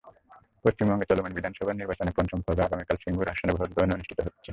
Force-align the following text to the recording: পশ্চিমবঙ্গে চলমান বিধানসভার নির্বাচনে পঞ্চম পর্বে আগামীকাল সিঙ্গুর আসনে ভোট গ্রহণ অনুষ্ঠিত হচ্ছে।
পশ্চিমবঙ্গে 0.65 1.09
চলমান 1.09 1.31
বিধানসভার 1.33 1.75
নির্বাচনে 1.75 2.11
পঞ্চম 2.17 2.39
পর্বে 2.41 2.65
আগামীকাল 2.65 2.97
সিঙ্গুর 3.03 3.31
আসনে 3.33 3.51
ভোট 3.57 3.69
গ্রহণ 3.73 3.89
অনুষ্ঠিত 3.91 4.19
হচ্ছে। 4.19 4.49